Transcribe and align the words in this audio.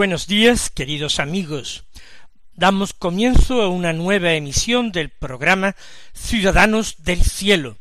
Buenos 0.00 0.26
días, 0.26 0.70
queridos 0.70 1.20
amigos. 1.20 1.84
Damos 2.54 2.94
comienzo 2.94 3.60
a 3.60 3.68
una 3.68 3.92
nueva 3.92 4.32
emisión 4.32 4.92
del 4.92 5.10
programa 5.10 5.76
Ciudadanos 6.14 7.04
del 7.04 7.22
Cielo. 7.22 7.76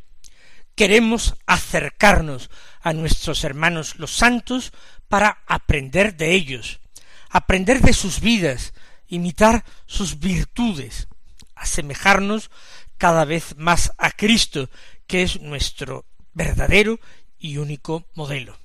Queremos 0.76 1.36
acercarnos 1.46 2.50
a 2.82 2.92
nuestros 2.92 3.46
hermanos 3.46 3.98
los 4.00 4.12
santos 4.12 4.74
para 5.08 5.38
aprender 5.48 6.18
de 6.18 6.34
ellos, 6.34 6.82
aprender 7.30 7.80
de 7.80 7.94
sus 7.94 8.20
vidas, 8.20 8.74
imitar 9.08 9.64
sus 9.86 10.20
virtudes, 10.20 11.08
asemejarnos 11.56 12.52
cada 12.98 13.24
vez 13.24 13.56
más 13.56 13.94
a 13.98 14.12
Cristo, 14.12 14.70
que 15.08 15.22
es 15.22 15.40
nuestro 15.40 16.04
verdadero 16.34 17.00
y 17.40 17.60
único 17.60 18.04
modelo. 18.14 18.58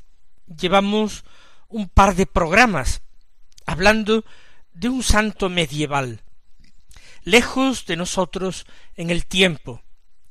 Llevamos 0.49 1.23
un 1.69 1.89
par 1.89 2.17
de 2.17 2.27
programas 2.27 3.01
hablando 3.67 4.25
de 4.73 4.89
un 4.89 5.03
santo 5.03 5.49
medieval, 5.49 6.23
lejos 7.23 7.87
de 7.87 7.97
nosotros 7.97 8.67
en 8.97 9.11
el 9.11 9.27
tiempo, 9.27 9.83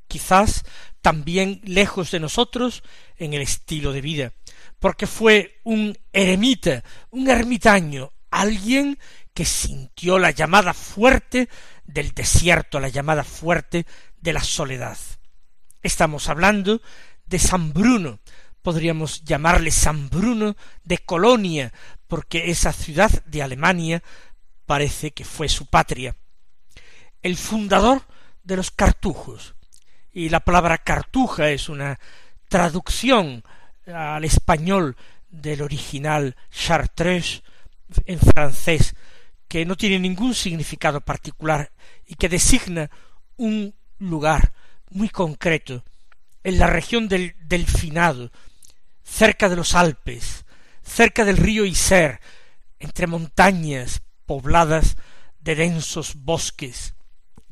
quizás 0.08 0.64
también 1.02 1.62
lejos 1.64 2.12
de 2.12 2.20
nosotros 2.20 2.84
en 3.17 3.34
el 3.34 3.42
estilo 3.42 3.92
de 3.92 4.02
vida, 4.02 4.34
porque 4.80 5.08
fue 5.08 5.59
un 5.64 5.98
eremita, 6.12 6.84
un 7.09 7.30
ermitaño, 7.30 8.12
alguien 8.30 8.98
que 9.34 9.45
sintió 9.45 10.20
la 10.20 10.31
llamada 10.31 10.73
fuerte 10.73 11.50
del 11.86 12.14
desierto, 12.14 12.80
la 12.80 12.90
llamada 12.90 13.23
fuerte 13.23 13.86
de 14.20 14.34
la 14.34 14.44
soledad. 14.44 14.97
Estamos 15.81 16.30
hablando 16.30 16.81
de 17.25 17.40
San 17.40 17.74
Bruno, 17.74 18.19
podríamos 18.63 19.24
llamarle 19.24 19.69
San 19.69 20.09
Bruno 20.09 20.56
de 20.84 20.97
Colonia, 20.97 21.72
porque 22.07 22.50
esa 22.50 22.74
ciudad 22.74 23.12
de 23.25 23.44
Alemania 23.44 24.01
parece 24.66 25.12
que 25.12 25.25
fue 25.25 25.50
su 25.50 25.68
patria. 25.68 26.16
El 27.22 27.38
fundador 27.38 28.01
de 28.44 28.56
los 28.56 28.72
cartujos, 28.72 29.53
y 30.12 30.29
la 30.29 30.40
palabra 30.40 30.78
cartuja 30.78 31.50
es 31.50 31.69
una 31.69 32.00
traducción 32.47 33.44
al 33.85 34.24
español 34.24 34.95
del 35.30 35.62
original 35.62 36.35
chartreuse 36.51 37.44
en 38.06 38.19
francés, 38.19 38.95
que 39.47 39.66
no 39.66 39.75
tiene 39.75 40.00
ningún 40.00 40.34
significado 40.34 41.01
particular 41.01 41.72
y 42.07 42.16
que 42.16 42.30
designa 42.30 42.90
un 43.38 43.75
lugar 44.00 44.53
muy 44.90 45.09
concreto 45.09 45.84
en 46.44 46.59
la 46.59 46.68
región 46.68 47.07
del 47.07 47.35
Delfinado, 47.40 48.31
cerca 49.13 49.47
de 49.47 49.56
los 49.56 49.75
Alpes, 49.75 50.44
cerca 50.81 51.24
del 51.24 51.38
río 51.38 51.66
Iser, 51.66 52.19
entre 52.79 53.06
montañas 53.06 54.01
pobladas 54.25 54.97
de 55.40 55.56
densos 55.56 56.16
bosques. 56.16 56.96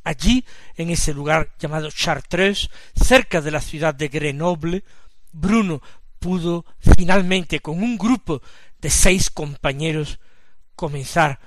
Allí, 0.03 0.43
en 0.75 0.89
ese 0.89 1.13
lugar 1.13 1.53
llamado 1.59 1.91
Chartreuse, 1.91 2.69
cerca 2.95 3.41
de 3.41 3.51
la 3.51 3.61
ciudad 3.61 3.93
de 3.93 4.07
Grenoble, 4.07 4.83
Bruno 5.31 5.83
pudo 6.17 6.65
finalmente 6.79 7.59
con 7.59 7.83
un 7.83 7.95
grupo 7.95 8.41
de 8.79 8.89
seis 8.89 9.29
compañeros 9.29 10.19
comenzar 10.75 11.39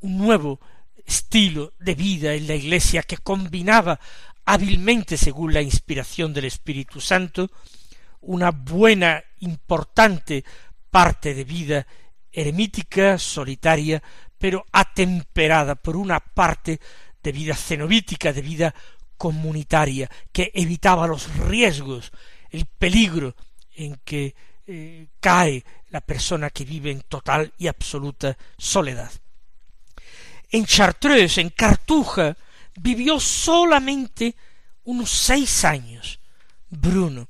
un 0.00 0.16
nuevo 0.16 0.60
estilo 1.04 1.72
de 1.80 1.96
vida 1.96 2.34
en 2.34 2.46
la 2.46 2.54
iglesia 2.54 3.02
que 3.02 3.18
combinaba 3.18 3.98
hábilmente 4.44 5.16
según 5.16 5.52
la 5.52 5.60
inspiración 5.60 6.32
del 6.32 6.44
Espíritu 6.44 7.00
Santo 7.00 7.50
una 8.20 8.50
buena 8.50 9.22
importante 9.40 10.44
parte 10.90 11.34
de 11.34 11.44
vida 11.44 11.86
eremítica, 12.32 13.18
solitaria, 13.18 14.02
pero 14.38 14.64
atemperada 14.72 15.74
por 15.74 15.96
una 15.96 16.20
parte 16.20 16.80
de 17.22 17.32
vida 17.32 17.54
cenobítica, 17.54 18.32
de 18.32 18.42
vida 18.42 18.74
comunitaria, 19.16 20.10
que 20.32 20.52
evitaba 20.54 21.06
los 21.06 21.34
riesgos, 21.36 22.12
el 22.50 22.66
peligro 22.66 23.34
en 23.74 24.00
que 24.04 24.34
eh, 24.66 25.08
cae 25.20 25.64
la 25.90 26.00
persona 26.00 26.50
que 26.50 26.64
vive 26.64 26.90
en 26.90 27.02
total 27.02 27.52
y 27.58 27.66
absoluta 27.66 28.36
soledad. 28.58 29.10
En 30.50 30.64
Chartreuse, 30.64 31.40
en 31.40 31.50
Cartuja, 31.50 32.36
vivió 32.76 33.18
solamente 33.18 34.34
unos 34.84 35.10
seis 35.10 35.64
años 35.64 36.20
Bruno, 36.68 37.28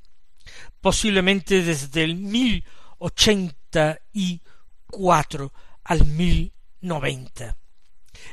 posiblemente 0.81 1.63
desde 1.63 2.05
el 2.05 2.17
mil 2.17 2.65
ochenta 2.99 3.99
y 4.13 4.41
cuatro 4.87 5.53
al 5.85 6.05
mil 6.07 6.53
noventa. 6.81 7.57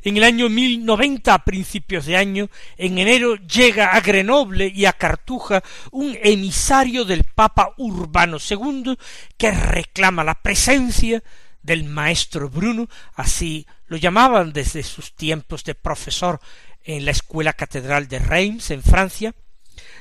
En 0.01 0.17
el 0.17 0.23
año 0.23 0.49
mil 0.49 0.85
noventa, 0.85 1.33
a 1.33 1.43
principios 1.43 2.05
de 2.05 2.17
año, 2.17 2.49
en 2.77 2.97
enero 2.97 3.35
llega 3.35 3.91
a 3.91 4.01
Grenoble 4.01 4.71
y 4.73 4.85
a 4.85 4.93
Cartuja 4.93 5.61
un 5.91 6.17
emisario 6.21 7.05
del 7.05 7.25
Papa 7.25 7.73
Urbano 7.77 8.37
II 8.37 8.97
que 9.37 9.51
reclama 9.51 10.23
la 10.23 10.35
presencia 10.35 11.23
del 11.61 11.83
maestro 11.85 12.49
Bruno, 12.49 12.89
así 13.15 13.65
lo 13.87 13.97
llamaban 13.97 14.51
desde 14.51 14.83
sus 14.83 15.15
tiempos 15.15 15.63
de 15.63 15.75
profesor 15.75 16.39
en 16.83 17.05
la 17.05 17.11
escuela 17.11 17.53
catedral 17.53 18.07
de 18.07 18.19
Reims, 18.19 18.71
en 18.71 18.83
Francia, 18.83 19.33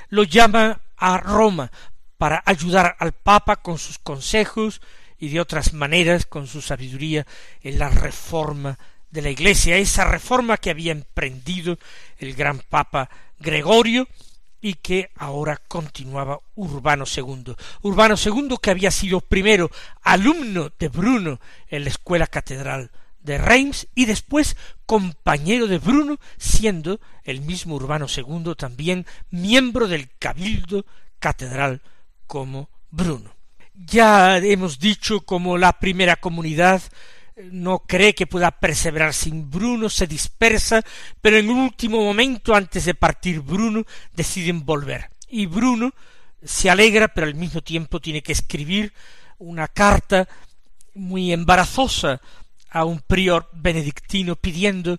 lo 0.08 0.24
llama 0.24 0.80
a 0.96 1.18
Roma 1.18 1.70
para 2.22 2.40
ayudar 2.46 2.94
al 3.00 3.10
Papa 3.10 3.56
con 3.56 3.78
sus 3.78 3.98
consejos 3.98 4.80
y 5.18 5.30
de 5.30 5.40
otras 5.40 5.72
maneras 5.72 6.24
con 6.24 6.46
su 6.46 6.62
sabiduría 6.62 7.26
en 7.62 7.80
la 7.80 7.88
reforma 7.88 8.78
de 9.10 9.22
la 9.22 9.30
Iglesia, 9.30 9.76
esa 9.76 10.04
reforma 10.04 10.56
que 10.56 10.70
había 10.70 10.92
emprendido 10.92 11.80
el 12.18 12.34
gran 12.34 12.60
Papa 12.60 13.10
Gregorio 13.40 14.06
y 14.60 14.74
que 14.74 15.10
ahora 15.16 15.56
continuaba 15.66 16.38
Urbano 16.54 17.06
II. 17.12 17.56
Urbano 17.80 18.14
II 18.14 18.54
que 18.62 18.70
había 18.70 18.92
sido 18.92 19.20
primero 19.20 19.68
alumno 20.02 20.70
de 20.78 20.86
Bruno 20.90 21.40
en 21.66 21.82
la 21.82 21.90
escuela 21.90 22.28
catedral 22.28 22.92
de 23.18 23.38
Reims 23.38 23.88
y 23.96 24.04
después 24.04 24.56
compañero 24.86 25.66
de 25.66 25.78
Bruno, 25.78 26.20
siendo 26.38 27.00
el 27.24 27.40
mismo 27.40 27.74
Urbano 27.74 28.06
II 28.06 28.54
también 28.56 29.06
miembro 29.32 29.88
del 29.88 30.08
cabildo 30.20 30.86
catedral 31.18 31.82
como 32.32 32.70
Bruno. 32.90 33.36
Ya 33.74 34.38
hemos 34.38 34.78
dicho 34.78 35.20
como 35.20 35.58
la 35.58 35.74
primera 35.74 36.16
comunidad 36.16 36.80
eh, 37.36 37.50
no 37.52 37.80
cree 37.80 38.14
que 38.14 38.26
pueda 38.26 38.50
perseverar 38.52 39.12
sin 39.12 39.50
Bruno, 39.50 39.90
se 39.90 40.06
dispersa, 40.06 40.82
pero 41.20 41.36
en 41.36 41.50
un 41.50 41.58
último 41.58 42.02
momento 42.02 42.54
antes 42.54 42.86
de 42.86 42.94
partir 42.94 43.40
Bruno 43.40 43.84
deciden 44.14 44.64
volver. 44.64 45.10
Y 45.28 45.44
Bruno 45.44 45.92
se 46.42 46.70
alegra, 46.70 47.08
pero 47.08 47.26
al 47.26 47.34
mismo 47.34 47.60
tiempo 47.60 48.00
tiene 48.00 48.22
que 48.22 48.32
escribir 48.32 48.94
una 49.36 49.68
carta 49.68 50.26
muy 50.94 51.34
embarazosa 51.34 52.22
a 52.70 52.86
un 52.86 53.00
prior 53.00 53.50
benedictino 53.52 54.36
pidiendo 54.36 54.98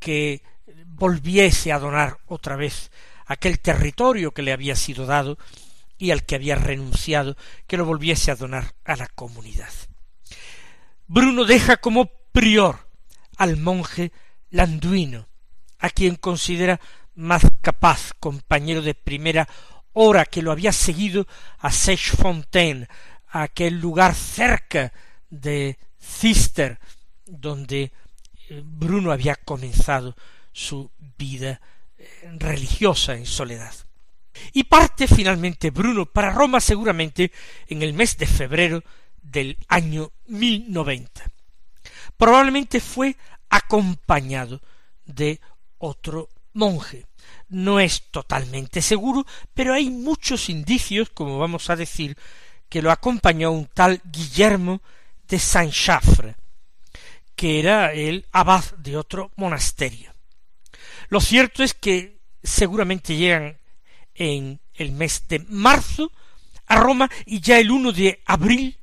que 0.00 0.42
volviese 0.88 1.70
a 1.70 1.78
donar 1.78 2.18
otra 2.26 2.56
vez 2.56 2.90
aquel 3.26 3.60
territorio 3.60 4.32
que 4.32 4.42
le 4.42 4.52
había 4.52 4.74
sido 4.74 5.06
dado 5.06 5.38
y 6.02 6.10
al 6.10 6.24
que 6.24 6.34
había 6.34 6.56
renunciado 6.56 7.36
que 7.68 7.76
lo 7.76 7.84
volviese 7.84 8.32
a 8.32 8.34
donar 8.34 8.74
a 8.84 8.96
la 8.96 9.06
comunidad. 9.06 9.72
Bruno 11.06 11.44
deja 11.44 11.76
como 11.76 12.10
prior 12.32 12.88
al 13.36 13.56
monje 13.56 14.10
Landuino, 14.50 15.28
a 15.78 15.90
quien 15.90 16.16
considera 16.16 16.80
más 17.14 17.44
capaz 17.60 18.14
compañero 18.18 18.82
de 18.82 18.96
primera 18.96 19.48
hora 19.92 20.24
que 20.24 20.42
lo 20.42 20.50
había 20.50 20.72
seguido 20.72 21.28
a 21.60 21.70
Seichefontaine, 21.70 22.88
a 23.28 23.42
aquel 23.42 23.78
lugar 23.78 24.16
cerca 24.16 24.92
de 25.30 25.78
Cister, 26.00 26.80
donde 27.26 27.92
eh, 28.48 28.60
Bruno 28.64 29.12
había 29.12 29.36
comenzado 29.36 30.16
su 30.50 30.90
vida 31.16 31.60
eh, 31.96 32.28
religiosa 32.40 33.14
en 33.14 33.24
soledad. 33.24 33.72
Y 34.52 34.64
parte 34.64 35.06
finalmente 35.06 35.70
Bruno 35.70 36.06
para 36.06 36.30
Roma 36.30 36.60
seguramente 36.60 37.32
en 37.68 37.82
el 37.82 37.92
mes 37.92 38.16
de 38.16 38.26
febrero 38.26 38.82
del 39.20 39.56
año 39.68 40.12
1090. 40.26 41.30
Probablemente 42.16 42.80
fue 42.80 43.16
acompañado 43.48 44.60
de 45.04 45.40
otro 45.78 46.28
monje. 46.52 47.06
No 47.48 47.80
es 47.80 48.10
totalmente 48.10 48.82
seguro, 48.82 49.26
pero 49.54 49.74
hay 49.74 49.90
muchos 49.90 50.48
indicios, 50.48 51.10
como 51.10 51.38
vamos 51.38 51.70
a 51.70 51.76
decir, 51.76 52.16
que 52.68 52.82
lo 52.82 52.90
acompañó 52.90 53.50
un 53.50 53.66
tal 53.66 54.00
Guillermo 54.04 54.80
de 55.28 55.38
Saint 55.38 55.72
Chafre, 55.72 56.36
que 57.36 57.60
era 57.60 57.92
el 57.92 58.26
abad 58.32 58.64
de 58.78 58.96
otro 58.96 59.30
monasterio. 59.36 60.14
Lo 61.08 61.20
cierto 61.20 61.62
es 61.62 61.74
que 61.74 62.20
seguramente 62.42 63.16
llegan 63.16 63.58
en 64.14 64.60
el 64.74 64.92
mes 64.92 65.24
de 65.28 65.40
marzo 65.48 66.12
a 66.66 66.76
Roma 66.76 67.10
y 67.26 67.40
ya 67.40 67.58
el 67.58 67.70
1 67.70 67.92
de 67.92 68.22
abril 68.26 68.78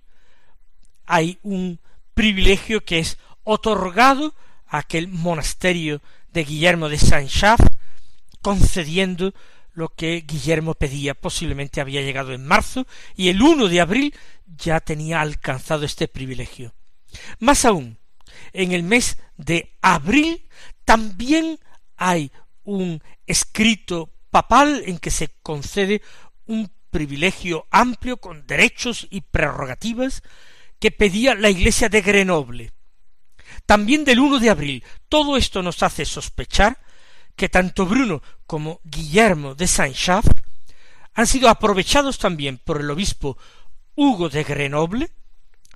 hay 1.06 1.40
un 1.44 1.80
privilegio 2.14 2.84
que 2.84 3.00
es 3.00 3.18
otorgado 3.44 4.36
a 4.68 4.80
aquel 4.80 5.08
monasterio 5.08 6.02
de 6.32 6.44
Guillermo 6.44 6.90
de 6.90 7.00
Saint 7.00 7.30
Chaf, 7.30 7.60
concediendo 8.42 9.34
lo 9.74 9.90
que 9.90 10.24
Guillermo 10.28 10.76
pedía, 10.76 11.14
posiblemente 11.14 11.82
había 11.82 12.02
llegado 12.02 12.34
en 12.34 12.46
marzo, 12.46 12.86
y 13.16 13.30
el 13.30 13.42
1 13.42 13.68
de 13.68 13.82
abril 13.82 14.14
ya 14.46 14.80
tenía 14.80 15.22
alcanzado 15.22 15.86
este 15.86 16.08
privilegio. 16.08 16.74
Más 17.40 17.66
aún, 17.66 17.98
en 18.54 18.72
el 18.72 18.84
mes 18.84 19.18
de 19.38 19.74
abril 19.82 20.48
también 20.86 21.60
hay 21.98 22.32
un 22.64 23.02
escrito 23.26 24.12
papal 24.32 24.84
en 24.86 25.00
que 25.00 25.12
se 25.12 25.30
concede 25.42 26.02
un 26.46 26.72
privilegio 26.90 27.68
amplio 27.72 28.18
con 28.18 28.48
derechos 28.48 29.08
y 29.10 29.22
prerrogativas 29.22 30.24
que 30.80 30.92
pedía 30.92 31.36
la 31.36 31.50
Iglesia 31.50 31.90
de 31.90 32.02
Grenoble. 32.02 32.72
También 33.66 34.06
del 34.06 34.20
1 34.20 34.40
de 34.40 34.50
abril. 34.50 34.84
Todo 35.08 35.38
esto 35.38 35.62
nos 35.62 35.84
hace 35.84 36.06
sospechar 36.06 36.80
que 37.36 37.50
tanto 37.50 37.86
Bruno 37.86 38.22
como 38.46 38.80
Guillermo 38.84 39.56
de 39.56 39.68
Saint-Chaf 39.68 40.26
han 41.14 41.28
sido 41.28 41.50
aprovechados 41.50 42.18
también 42.18 42.58
por 42.58 42.80
el 42.82 42.90
obispo 42.90 43.38
Hugo 43.96 44.30
de 44.30 44.44
Grenoble 44.44 45.12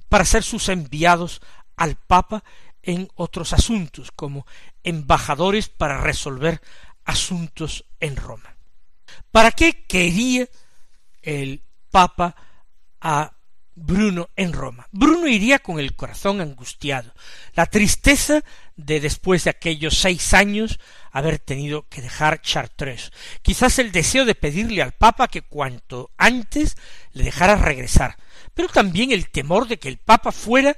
para 0.10 0.26
ser 0.26 0.44
sus 0.44 0.70
enviados 0.70 1.42
al 1.76 1.96
Papa 1.96 2.44
en 2.82 3.10
otros 3.16 3.54
asuntos, 3.54 4.12
como 4.12 4.46
embajadores 4.84 5.70
para 5.70 6.00
resolver 6.00 6.62
asuntos 7.06 7.86
en 8.00 8.16
Roma. 8.16 8.56
¿Para 9.32 9.52
qué 9.52 9.86
quería 9.88 10.48
el 11.22 11.62
Papa 11.90 12.36
a 13.02 13.34
Bruno 13.76 14.30
en 14.36 14.54
Roma. 14.54 14.88
Bruno 14.92 15.28
iría 15.28 15.60
con 15.60 15.80
el 15.80 15.96
corazón 15.96 16.42
angustiado, 16.42 17.14
la 17.56 17.66
tristeza 17.66 18.44
de 18.76 19.00
después 19.00 19.44
de 19.44 19.50
aquellos 19.50 19.98
seis 19.98 20.34
años 20.34 20.80
haber 21.12 21.40
tenido 21.40 21.88
que 21.90 22.02
dejar 22.02 22.42
Chartres, 22.42 23.12
quizás 23.42 23.80
el 23.80 23.92
deseo 23.92 24.26
de 24.26 24.36
pedirle 24.36 24.82
al 24.82 24.92
Papa 24.92 25.28
que 25.28 25.42
cuanto 25.42 26.12
antes 26.18 26.78
le 27.14 27.24
dejara 27.24 27.56
regresar, 27.56 28.18
pero 28.54 28.68
también 28.68 29.12
el 29.12 29.30
temor 29.30 29.68
de 29.68 29.78
que 29.78 29.90
el 29.90 29.98
Papa 29.98 30.32
fuera 30.32 30.78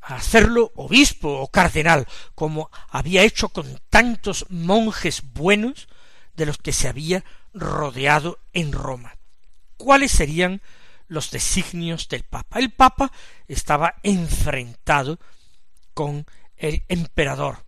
a 0.00 0.16
hacerlo 0.16 0.72
obispo 0.74 1.40
o 1.40 1.48
cardenal, 1.48 2.06
como 2.34 2.70
había 2.88 3.22
hecho 3.22 3.50
con 3.50 3.80
tantos 3.90 4.46
monjes 4.48 5.22
buenos 5.34 5.88
de 6.34 6.46
los 6.46 6.58
que 6.58 6.72
se 6.72 6.88
había 6.88 7.24
rodeado 7.52 8.38
en 8.52 8.72
Roma. 8.72 9.16
¿Cuáles 9.76 10.12
serían 10.12 10.62
los 11.10 11.30
designios 11.30 12.08
del 12.08 12.22
Papa. 12.22 12.58
El 12.58 12.70
Papa 12.70 13.12
estaba 13.46 13.96
enfrentado 14.02 15.18
con 15.92 16.24
el 16.56 16.84
emperador, 16.88 17.66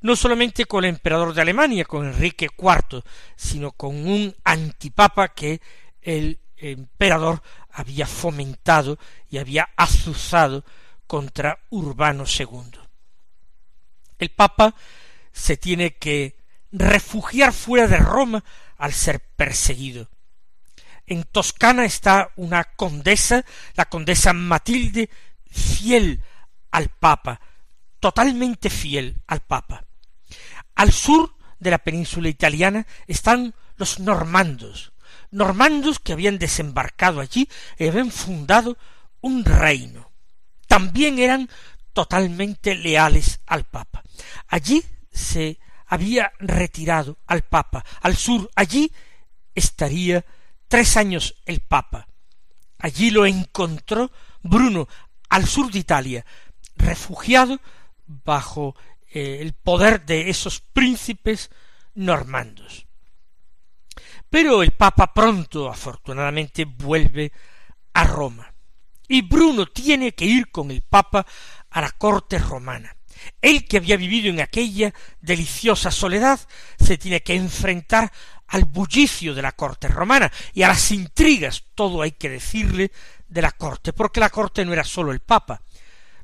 no 0.00 0.16
solamente 0.16 0.64
con 0.64 0.84
el 0.84 0.90
emperador 0.90 1.34
de 1.34 1.42
Alemania, 1.42 1.84
con 1.84 2.06
Enrique 2.06 2.48
IV, 2.56 3.02
sino 3.36 3.72
con 3.72 4.06
un 4.06 4.34
antipapa 4.44 5.34
que 5.34 5.60
el 6.00 6.38
emperador 6.56 7.42
había 7.70 8.06
fomentado 8.06 8.96
y 9.28 9.38
había 9.38 9.68
azuzado 9.76 10.64
contra 11.06 11.58
Urbano 11.70 12.24
II. 12.26 12.78
El 14.18 14.30
Papa 14.30 14.74
se 15.32 15.56
tiene 15.56 15.96
que 15.96 16.36
refugiar 16.70 17.52
fuera 17.52 17.86
de 17.86 17.98
Roma 17.98 18.44
al 18.78 18.92
ser 18.92 19.20
perseguido. 19.20 20.08
En 21.06 21.24
Toscana 21.24 21.84
está 21.84 22.30
una 22.36 22.64
condesa, 22.64 23.44
la 23.74 23.86
condesa 23.86 24.32
Matilde, 24.32 25.10
fiel 25.50 26.22
al 26.70 26.88
Papa, 26.88 27.40
totalmente 28.00 28.70
fiel 28.70 29.16
al 29.26 29.40
Papa. 29.40 29.84
Al 30.74 30.92
sur 30.92 31.34
de 31.58 31.70
la 31.70 31.78
península 31.78 32.28
italiana 32.28 32.86
están 33.06 33.54
los 33.76 33.98
normandos, 33.98 34.92
normandos 35.30 35.98
que 35.98 36.12
habían 36.12 36.38
desembarcado 36.38 37.20
allí 37.20 37.48
y 37.78 37.88
habían 37.88 38.10
fundado 38.10 38.78
un 39.20 39.44
reino. 39.44 40.11
También 40.72 41.18
eran 41.18 41.50
totalmente 41.92 42.74
leales 42.74 43.40
al 43.44 43.64
Papa. 43.64 44.02
Allí 44.48 44.82
se 45.12 45.58
había 45.84 46.32
retirado 46.38 47.18
al 47.26 47.42
Papa. 47.42 47.84
Al 48.00 48.16
sur, 48.16 48.50
allí 48.56 48.90
estaría 49.54 50.24
tres 50.68 50.96
años 50.96 51.34
el 51.44 51.60
Papa. 51.60 52.08
Allí 52.78 53.10
lo 53.10 53.26
encontró 53.26 54.10
Bruno, 54.42 54.88
al 55.28 55.46
sur 55.46 55.70
de 55.70 55.80
Italia, 55.80 56.24
refugiado 56.76 57.60
bajo 58.06 58.74
eh, 59.10 59.40
el 59.42 59.52
poder 59.52 60.06
de 60.06 60.30
esos 60.30 60.60
príncipes 60.60 61.50
normandos. 61.96 62.86
Pero 64.30 64.62
el 64.62 64.70
Papa 64.70 65.12
pronto, 65.12 65.68
afortunadamente, 65.68 66.64
vuelve 66.64 67.30
a 67.92 68.04
Roma. 68.04 68.51
Y 69.12 69.20
Bruno 69.20 69.66
tiene 69.66 70.12
que 70.12 70.24
ir 70.24 70.50
con 70.50 70.70
el 70.70 70.80
Papa 70.80 71.26
a 71.68 71.82
la 71.82 71.90
corte 71.90 72.38
romana. 72.38 72.96
Él 73.42 73.66
que 73.66 73.76
había 73.76 73.98
vivido 73.98 74.30
en 74.30 74.40
aquella 74.40 74.94
deliciosa 75.20 75.90
soledad 75.90 76.40
se 76.78 76.96
tiene 76.96 77.22
que 77.22 77.34
enfrentar 77.34 78.10
al 78.46 78.64
bullicio 78.64 79.34
de 79.34 79.42
la 79.42 79.52
corte 79.52 79.88
romana 79.88 80.32
y 80.54 80.62
a 80.62 80.68
las 80.68 80.90
intrigas, 80.92 81.62
todo 81.74 82.00
hay 82.00 82.12
que 82.12 82.30
decirle, 82.30 82.90
de 83.28 83.42
la 83.42 83.50
corte, 83.52 83.92
porque 83.92 84.18
la 84.18 84.30
corte 84.30 84.64
no 84.64 84.72
era 84.72 84.82
sólo 84.82 85.12
el 85.12 85.20
Papa, 85.20 85.60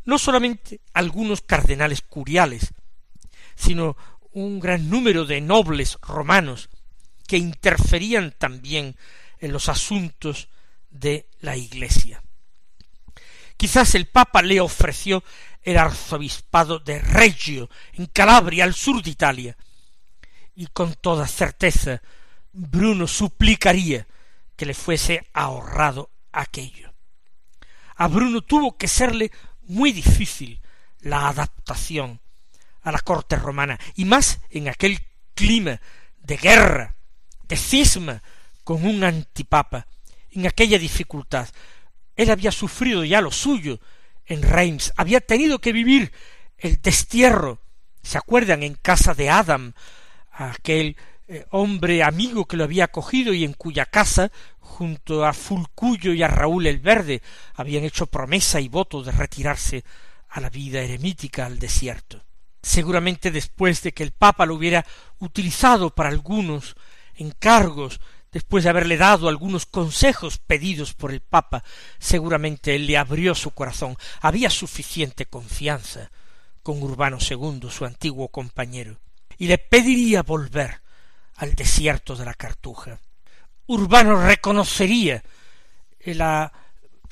no 0.06 0.18
solamente 0.18 0.80
algunos 0.94 1.42
cardenales 1.42 2.00
curiales, 2.00 2.72
sino 3.54 3.98
un 4.32 4.60
gran 4.60 4.88
número 4.88 5.26
de 5.26 5.42
nobles 5.42 5.98
romanos 6.00 6.70
que 7.26 7.36
interferían 7.36 8.34
también 8.38 8.96
en 9.40 9.52
los 9.52 9.68
asuntos 9.68 10.48
de 10.88 11.28
la 11.40 11.54
Iglesia. 11.54 12.22
Quizás 13.58 13.96
el 13.96 14.06
Papa 14.06 14.40
le 14.40 14.60
ofreció 14.60 15.24
el 15.62 15.76
arzobispado 15.76 16.78
de 16.78 17.00
Reggio, 17.00 17.68
en 17.94 18.06
Calabria, 18.06 18.62
al 18.62 18.72
sur 18.72 19.02
de 19.02 19.10
Italia, 19.10 19.56
y 20.54 20.68
con 20.68 20.94
toda 20.94 21.26
certeza 21.26 22.00
Bruno 22.52 23.08
suplicaría 23.08 24.06
que 24.56 24.64
le 24.64 24.74
fuese 24.74 25.26
ahorrado 25.32 26.08
aquello. 26.30 26.94
A 27.96 28.06
Bruno 28.06 28.42
tuvo 28.42 28.76
que 28.76 28.86
serle 28.86 29.32
muy 29.62 29.92
difícil 29.92 30.60
la 31.00 31.28
adaptación 31.28 32.20
a 32.82 32.92
la 32.92 33.00
corte 33.00 33.34
romana, 33.34 33.76
y 33.96 34.04
más 34.04 34.38
en 34.50 34.68
aquel 34.68 35.00
clima 35.34 35.80
de 36.18 36.36
guerra, 36.36 36.94
de 37.42 37.56
cisma 37.56 38.22
con 38.62 38.86
un 38.86 39.02
antipapa, 39.02 39.88
en 40.30 40.46
aquella 40.46 40.78
dificultad. 40.78 41.48
Él 42.18 42.30
había 42.32 42.50
sufrido 42.50 43.04
ya 43.04 43.20
lo 43.20 43.30
suyo 43.30 43.78
en 44.26 44.42
Reims, 44.42 44.92
había 44.96 45.20
tenido 45.20 45.60
que 45.60 45.72
vivir 45.72 46.12
el 46.58 46.82
destierro. 46.82 47.60
¿Se 48.02 48.18
acuerdan 48.18 48.64
en 48.64 48.74
casa 48.74 49.14
de 49.14 49.30
Adam, 49.30 49.72
aquel 50.32 50.96
eh, 51.28 51.46
hombre 51.50 52.02
amigo 52.02 52.44
que 52.44 52.56
lo 52.56 52.64
había 52.64 52.84
acogido 52.84 53.32
y 53.32 53.44
en 53.44 53.52
cuya 53.52 53.86
casa, 53.86 54.32
junto 54.58 55.24
a 55.24 55.32
Fulcuyo 55.32 56.12
y 56.12 56.24
a 56.24 56.28
Raúl 56.28 56.66
el 56.66 56.80
Verde, 56.80 57.22
habían 57.54 57.84
hecho 57.84 58.06
promesa 58.06 58.60
y 58.60 58.68
voto 58.68 59.04
de 59.04 59.12
retirarse 59.12 59.84
a 60.28 60.40
la 60.40 60.50
vida 60.50 60.80
eremítica 60.80 61.46
al 61.46 61.60
desierto. 61.60 62.24
Seguramente 62.60 63.30
después 63.30 63.80
de 63.82 63.92
que 63.92 64.02
el 64.02 64.10
Papa 64.10 64.44
lo 64.44 64.56
hubiera 64.56 64.84
utilizado 65.20 65.90
para 65.90 66.08
algunos 66.08 66.74
encargos 67.14 68.00
después 68.32 68.64
de 68.64 68.70
haberle 68.70 68.96
dado 68.96 69.28
algunos 69.28 69.66
consejos 69.66 70.38
pedidos 70.38 70.94
por 70.94 71.12
el 71.12 71.20
Papa, 71.20 71.64
seguramente 71.98 72.74
él 72.74 72.86
le 72.86 72.96
abrió 72.96 73.34
su 73.34 73.52
corazón. 73.52 73.96
Había 74.20 74.50
suficiente 74.50 75.26
confianza 75.26 76.10
con 76.62 76.82
Urbano 76.82 77.18
II, 77.18 77.68
su 77.70 77.84
antiguo 77.84 78.28
compañero, 78.28 78.98
y 79.38 79.46
le 79.46 79.58
pediría 79.58 80.22
volver 80.22 80.80
al 81.36 81.54
desierto 81.54 82.16
de 82.16 82.24
la 82.24 82.34
Cartuja. 82.34 82.98
Urbano 83.66 84.26
reconocería 84.26 85.22
la 86.04 86.52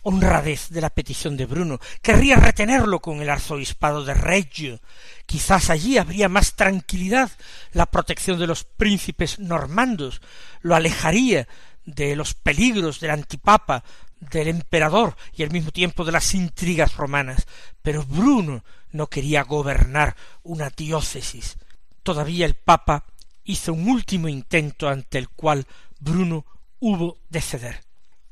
honradez 0.08 0.68
de 0.70 0.80
la 0.80 0.90
petición 0.90 1.36
de 1.36 1.46
Bruno, 1.46 1.80
querría 2.00 2.36
retenerlo 2.36 3.00
con 3.00 3.20
el 3.22 3.28
arzobispado 3.28 4.04
de 4.04 4.14
Reggio, 4.14 4.80
quizás 5.26 5.68
allí 5.68 5.98
habría 5.98 6.28
más 6.28 6.54
tranquilidad, 6.54 7.28
la 7.72 7.86
protección 7.86 8.38
de 8.38 8.46
los 8.46 8.62
príncipes 8.62 9.40
normandos, 9.40 10.22
lo 10.60 10.76
alejaría 10.76 11.48
de 11.84 12.14
los 12.14 12.34
peligros 12.34 13.00
del 13.00 13.10
antipapa, 13.10 13.82
del 14.20 14.46
emperador 14.46 15.16
y 15.36 15.42
al 15.42 15.50
mismo 15.50 15.72
tiempo 15.72 16.04
de 16.04 16.12
las 16.12 16.34
intrigas 16.36 16.96
romanas, 16.96 17.44
pero 17.82 18.04
Bruno 18.04 18.62
no 18.92 19.08
quería 19.08 19.42
gobernar 19.42 20.14
una 20.44 20.70
diócesis. 20.70 21.56
Todavía 22.04 22.46
el 22.46 22.54
papa 22.54 23.06
hizo 23.42 23.72
un 23.72 23.88
último 23.88 24.28
intento 24.28 24.88
ante 24.88 25.18
el 25.18 25.30
cual 25.30 25.66
Bruno 25.98 26.46
hubo 26.78 27.18
de 27.28 27.40
ceder 27.40 27.85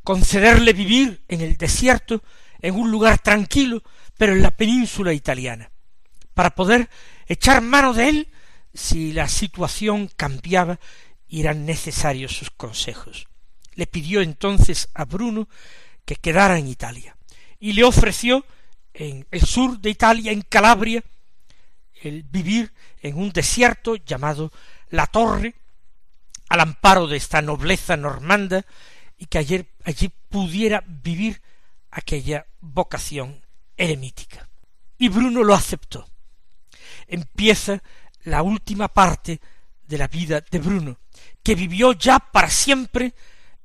concederle 0.04 0.74
vivir 0.74 1.24
en 1.28 1.40
el 1.40 1.56
desierto, 1.56 2.22
en 2.60 2.74
un 2.76 2.90
lugar 2.90 3.18
tranquilo, 3.18 3.82
pero 4.16 4.32
en 4.32 4.42
la 4.42 4.50
península 4.50 5.12
italiana, 5.12 5.70
para 6.34 6.54
poder 6.54 6.88
echar 7.26 7.62
mano 7.62 7.92
de 7.94 8.08
él 8.08 8.28
si 8.72 9.12
la 9.12 9.28
situación 9.28 10.10
cambiaba 10.14 10.78
y 11.26 11.40
eran 11.40 11.64
necesarios 11.64 12.36
sus 12.36 12.50
consejos. 12.50 13.26
Le 13.74 13.86
pidió 13.86 14.20
entonces 14.20 14.88
a 14.94 15.04
Bruno 15.04 15.48
que 16.04 16.16
quedara 16.16 16.58
en 16.58 16.68
Italia 16.68 17.16
y 17.58 17.72
le 17.72 17.82
ofreció 17.82 18.44
en 18.92 19.26
el 19.30 19.40
sur 19.40 19.80
de 19.80 19.90
Italia, 19.90 20.32
en 20.32 20.42
Calabria, 20.42 21.02
el 22.02 22.22
vivir 22.24 22.72
en 23.00 23.16
un 23.16 23.32
desierto 23.32 23.96
llamado 23.96 24.52
La 24.90 25.06
Torre, 25.06 25.54
al 26.48 26.60
amparo 26.60 27.06
de 27.06 27.16
esta 27.16 27.40
nobleza 27.40 27.96
normanda 27.96 28.64
y 29.24 29.26
que 29.26 29.38
ayer, 29.38 29.66
allí 29.84 30.12
pudiera 30.28 30.84
vivir 30.86 31.40
aquella 31.90 32.46
vocación 32.60 33.42
eremítica. 33.74 34.46
Y 34.98 35.08
Bruno 35.08 35.42
lo 35.42 35.54
aceptó. 35.54 36.06
Empieza 37.06 37.82
la 38.24 38.42
última 38.42 38.88
parte 38.88 39.40
de 39.86 39.96
la 39.96 40.08
vida 40.08 40.42
de 40.42 40.58
Bruno, 40.58 40.98
que 41.42 41.54
vivió 41.54 41.94
ya 41.94 42.18
para 42.18 42.50
siempre 42.50 43.14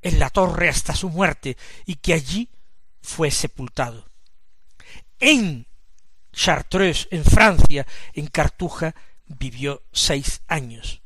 en 0.01 0.17
la 0.17 0.29
torre 0.29 0.69
hasta 0.69 0.95
su 0.95 1.09
muerte 1.09 1.57
y 1.85 1.95
que 1.95 2.13
allí 2.13 2.49
fue 3.01 3.29
sepultado. 3.29 4.09
En 5.19 5.67
Chartreuse, 6.31 7.09
en 7.11 7.25
Francia, 7.25 7.85
en 8.13 8.27
Cartuja, 8.27 8.95
vivió 9.25 9.83
seis 9.91 10.41
años. 10.47 11.01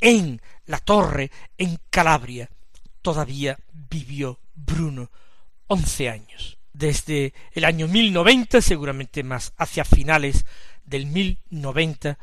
En 0.00 0.42
la 0.66 0.78
torre, 0.78 1.30
en 1.56 1.78
Calabria, 1.88 2.50
todavía 3.02 3.58
vivió 3.72 4.38
Bruno 4.54 5.10
once 5.66 6.08
años. 6.08 6.58
Desde 6.72 7.34
el 7.52 7.64
año 7.64 7.88
mil 7.88 8.12
noventa, 8.12 8.60
seguramente 8.60 9.22
más 9.22 9.52
hacia 9.56 9.84
finales 9.84 10.46
del 10.84 11.06
mil 11.06 11.38
noventa, 11.50 12.18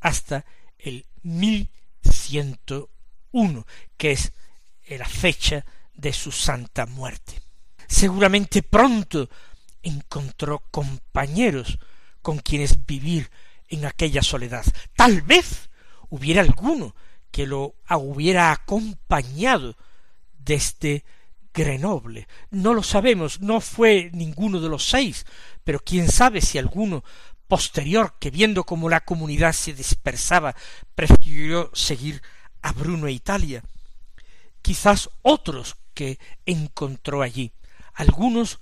hasta 0.00 0.44
el 0.78 1.06
mil 1.22 1.70
ciento 2.02 2.90
uno, 3.30 3.66
que 3.96 4.12
es 4.12 4.32
la 4.88 5.06
fecha 5.06 5.64
de 5.94 6.12
su 6.12 6.32
santa 6.32 6.86
muerte. 6.86 7.40
Seguramente 7.86 8.62
pronto 8.62 9.28
encontró 9.82 10.60
compañeros 10.70 11.78
con 12.22 12.38
quienes 12.38 12.84
vivir 12.86 13.30
en 13.68 13.84
aquella 13.84 14.22
soledad. 14.22 14.64
Tal 14.96 15.22
vez 15.22 15.70
hubiera 16.08 16.40
alguno 16.40 16.94
que 17.30 17.46
lo 17.46 17.74
hubiera 17.88 18.52
acompañado 18.52 19.76
desde 20.44 21.04
Grenoble. 21.54 22.28
No 22.50 22.74
lo 22.74 22.82
sabemos, 22.82 23.40
no 23.40 23.60
fue 23.60 24.10
ninguno 24.12 24.60
de 24.60 24.68
los 24.68 24.88
seis, 24.88 25.26
pero 25.64 25.80
quién 25.80 26.10
sabe 26.10 26.40
si 26.40 26.58
alguno 26.58 27.04
posterior, 27.46 28.14
que 28.18 28.30
viendo 28.30 28.64
cómo 28.64 28.88
la 28.88 29.04
comunidad 29.04 29.52
se 29.52 29.74
dispersaba, 29.74 30.56
prefirió 30.94 31.70
seguir 31.74 32.22
a 32.62 32.72
Bruno 32.72 33.06
e 33.06 33.12
Italia. 33.12 33.62
Quizás 34.62 35.10
otros 35.20 35.76
que 35.92 36.18
encontró 36.46 37.20
allí, 37.20 37.52
algunos 37.92 38.60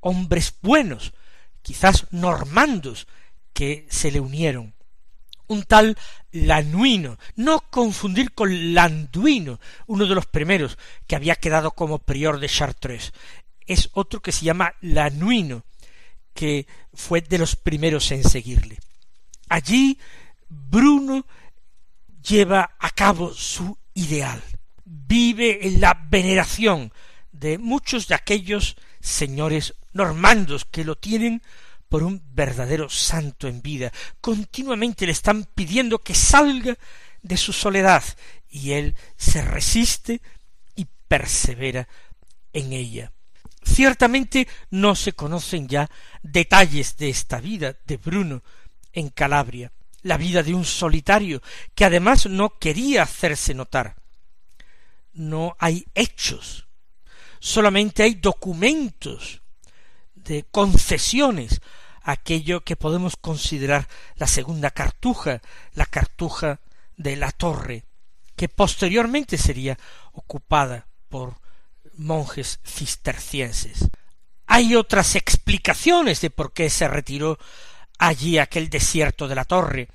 hombres 0.00 0.54
buenos, 0.62 1.12
quizás 1.60 2.06
normandos, 2.10 3.06
que 3.52 3.86
se 3.90 4.10
le 4.10 4.20
unieron 4.20 4.74
un 5.50 5.64
tal 5.64 5.98
Lanuino, 6.32 7.18
no 7.36 7.60
confundir 7.70 8.32
con 8.32 8.74
Landuino, 8.74 9.60
uno 9.86 10.06
de 10.06 10.14
los 10.14 10.26
primeros 10.26 10.78
que 11.06 11.16
había 11.16 11.36
quedado 11.36 11.72
como 11.72 11.98
prior 11.98 12.38
de 12.38 12.48
Chartres. 12.48 13.12
Es 13.66 13.90
otro 13.92 14.20
que 14.20 14.32
se 14.32 14.44
llama 14.44 14.74
Lanuino, 14.80 15.64
que 16.34 16.66
fue 16.94 17.20
de 17.20 17.38
los 17.38 17.56
primeros 17.56 18.10
en 18.12 18.24
seguirle. 18.24 18.78
Allí 19.48 19.98
Bruno 20.48 21.26
lleva 22.22 22.76
a 22.78 22.90
cabo 22.90 23.32
su 23.32 23.76
ideal, 23.94 24.42
vive 24.84 25.66
en 25.66 25.80
la 25.80 26.00
veneración 26.08 26.92
de 27.32 27.58
muchos 27.58 28.08
de 28.08 28.14
aquellos 28.14 28.76
señores 29.00 29.74
normandos 29.92 30.64
que 30.64 30.84
lo 30.84 30.96
tienen 30.96 31.42
por 31.90 32.04
un 32.04 32.22
verdadero 32.32 32.88
santo 32.88 33.48
en 33.48 33.60
vida. 33.60 33.92
Continuamente 34.20 35.04
le 35.04 35.12
están 35.12 35.44
pidiendo 35.44 35.98
que 35.98 36.14
salga 36.14 36.78
de 37.20 37.36
su 37.36 37.52
soledad 37.52 38.02
y 38.48 38.72
él 38.72 38.94
se 39.16 39.42
resiste 39.42 40.22
y 40.76 40.86
persevera 41.08 41.88
en 42.52 42.72
ella. 42.72 43.12
Ciertamente 43.64 44.46
no 44.70 44.94
se 44.94 45.12
conocen 45.12 45.66
ya 45.66 45.90
detalles 46.22 46.96
de 46.96 47.10
esta 47.10 47.40
vida 47.40 47.76
de 47.84 47.96
Bruno 47.96 48.44
en 48.92 49.08
Calabria, 49.08 49.72
la 50.02 50.16
vida 50.16 50.44
de 50.44 50.54
un 50.54 50.64
solitario 50.64 51.42
que 51.74 51.84
además 51.84 52.26
no 52.26 52.56
quería 52.60 53.02
hacerse 53.02 53.52
notar. 53.52 53.96
No 55.12 55.56
hay 55.58 55.84
hechos, 55.96 56.68
solamente 57.40 58.04
hay 58.04 58.14
documentos 58.14 59.42
de 60.14 60.44
concesiones 60.44 61.60
aquello 62.02 62.62
que 62.62 62.76
podemos 62.76 63.16
considerar 63.16 63.88
la 64.16 64.26
segunda 64.26 64.70
cartuja, 64.70 65.40
la 65.74 65.86
cartuja 65.86 66.60
de 66.96 67.16
la 67.16 67.30
torre, 67.32 67.84
que 68.36 68.48
posteriormente 68.48 69.36
sería 69.38 69.78
ocupada 70.12 70.86
por 71.08 71.36
monjes 71.94 72.60
cistercienses. 72.64 73.88
Hay 74.46 74.74
otras 74.74 75.14
explicaciones 75.14 76.20
de 76.20 76.30
por 76.30 76.52
qué 76.52 76.70
se 76.70 76.88
retiró 76.88 77.38
allí 77.98 78.38
aquel 78.38 78.68
desierto 78.68 79.28
de 79.28 79.34
la 79.34 79.44
torre. 79.44 79.88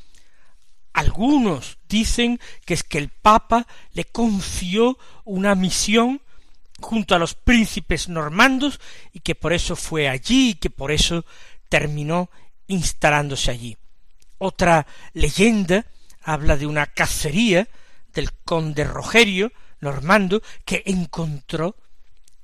Algunos 0.93 1.77
dicen 1.89 2.39
que 2.65 2.73
es 2.73 2.83
que 2.83 2.97
el 2.97 3.09
Papa 3.09 3.67
le 3.91 4.05
confió 4.05 4.97
una 5.25 5.55
misión 5.55 6.21
junto 6.79 7.15
a 7.15 7.19
los 7.19 7.33
príncipes 7.33 8.07
normandos 8.07 8.79
y 9.11 9.19
que 9.19 9.35
por 9.35 9.53
eso 9.53 9.75
fue 9.75 10.07
allí 10.07 10.51
y 10.51 10.55
que 10.55 10.69
por 10.69 10.91
eso 10.91 11.25
terminó 11.69 12.29
instalándose 12.67 13.51
allí. 13.51 13.77
Otra 14.37 14.85
leyenda 15.13 15.85
habla 16.21 16.57
de 16.57 16.67
una 16.67 16.87
cacería 16.87 17.67
del 18.13 18.31
conde 18.33 18.83
Rogerio 18.83 19.51
normando 19.79 20.41
que 20.65 20.83
encontró 20.85 21.75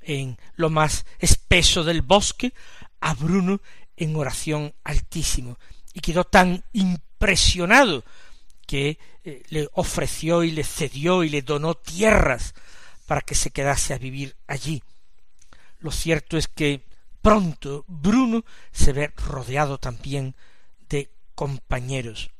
en 0.01 0.37
lo 0.55 0.69
más 0.69 1.05
espeso 1.19 1.83
del 1.83 2.01
bosque 2.01 2.53
a 2.99 3.13
Bruno 3.13 3.61
en 3.97 4.15
oración 4.15 4.73
altísimo 4.83 5.57
y 5.93 5.99
quedó 5.99 6.23
tan 6.23 6.63
impresionado 6.73 8.03
que 8.65 8.97
eh, 9.23 9.43
le 9.49 9.69
ofreció 9.73 10.43
y 10.43 10.51
le 10.51 10.63
cedió 10.63 11.23
y 11.23 11.29
le 11.29 11.41
donó 11.41 11.75
tierras 11.75 12.53
para 13.05 13.21
que 13.21 13.35
se 13.35 13.51
quedase 13.51 13.93
a 13.93 13.97
vivir 13.97 14.35
allí. 14.47 14.81
Lo 15.79 15.91
cierto 15.91 16.37
es 16.37 16.47
que 16.47 16.85
pronto 17.21 17.85
Bruno 17.87 18.43
se 18.71 18.93
ve 18.93 19.13
rodeado 19.15 19.77
también 19.77 20.35
de 20.89 21.11
compañeros. 21.35 22.31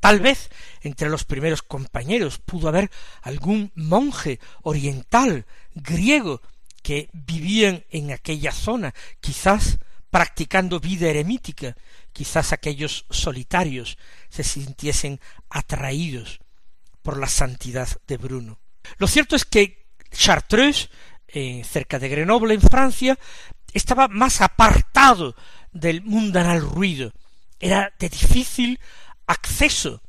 Tal 0.00 0.20
vez 0.20 0.50
entre 0.82 1.08
los 1.08 1.24
primeros 1.24 1.62
compañeros 1.62 2.38
pudo 2.38 2.68
haber 2.68 2.90
algún 3.22 3.72
monje 3.74 4.38
oriental, 4.62 5.44
griego, 5.74 6.40
que 6.82 7.10
vivían 7.12 7.84
en 7.90 8.12
aquella 8.12 8.52
zona, 8.52 8.94
quizás 9.20 9.78
practicando 10.10 10.80
vida 10.80 11.08
eremítica, 11.08 11.76
quizás 12.12 12.52
aquellos 12.52 13.04
solitarios 13.10 13.98
se 14.30 14.44
sintiesen 14.44 15.20
atraídos 15.50 16.40
por 17.02 17.18
la 17.18 17.26
santidad 17.26 17.88
de 18.06 18.16
Bruno. 18.16 18.58
Lo 18.96 19.06
cierto 19.06 19.36
es 19.36 19.44
que 19.44 19.86
Chartreuse, 20.10 20.88
eh, 21.26 21.62
cerca 21.64 21.98
de 21.98 22.08
Grenoble, 22.08 22.54
en 22.54 22.62
Francia, 22.62 23.18
estaba 23.72 24.08
más 24.08 24.40
apartado 24.40 25.34
del 25.72 26.02
mundanal 26.02 26.60
ruido, 26.60 27.12
era 27.60 27.92
de 27.98 28.08
difícil 28.08 28.80
acceso, 29.26 30.02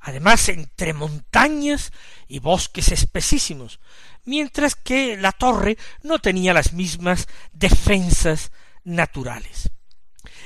además 0.00 0.48
entre 0.48 0.92
montañas 0.92 1.92
y 2.28 2.38
bosques 2.38 2.92
espesísimos, 2.92 3.80
mientras 4.24 4.74
que 4.74 5.16
la 5.16 5.32
torre 5.32 5.78
no 6.02 6.18
tenía 6.18 6.52
las 6.54 6.72
mismas 6.72 7.28
defensas 7.52 8.52
naturales. 8.84 9.70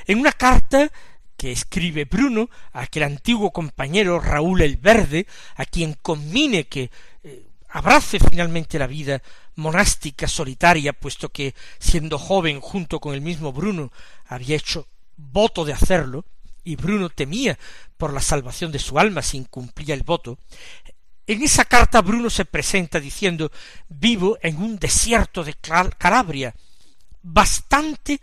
En 0.07 0.19
una 0.19 0.33
carta 0.33 0.91
que 1.37 1.53
escribe 1.53 2.05
Bruno 2.05 2.51
a 2.73 2.83
aquel 2.83 3.05
antiguo 3.05 3.53
compañero 3.53 4.21
Raúl 4.21 4.63
el 4.63 4.77
Verde, 4.77 5.27
a 5.55 5.65
quien 5.65 5.95
conmine 5.95 6.67
que 6.67 6.91
eh, 7.23 7.47
abrace 7.69 8.19
finalmente 8.19 8.79
la 8.79 8.89
vida 8.89 9.23
monástica 9.59 10.29
solitaria, 10.29 10.93
puesto 10.93 11.31
que 11.31 11.55
siendo 11.81 12.19
joven 12.19 12.61
junto 12.61 13.01
con 13.01 13.13
el 13.13 13.21
mismo 13.21 13.53
Bruno 13.53 13.93
había 14.27 14.57
hecho 14.57 14.87
voto 15.17 15.65
de 15.65 15.73
hacerlo, 15.73 16.25
y 16.63 16.77
Bruno 16.77 17.11
temía 17.11 17.59
por 17.97 18.13
la 18.13 18.21
salvación 18.21 18.71
de 18.71 18.79
su 18.79 18.99
alma 18.99 19.21
si 19.21 19.37
incumplía 19.37 19.95
el 19.95 20.05
voto, 20.05 20.39
en 21.27 21.43
esa 21.43 21.65
carta 21.65 22.01
Bruno 22.03 22.31
se 22.31 22.45
presenta 22.45 23.01
diciendo 23.01 23.51
vivo 23.89 24.39
en 24.43 24.57
un 24.63 24.79
desierto 24.79 25.43
de 25.43 25.55
Calabria, 25.55 26.55
bastante 27.23 28.21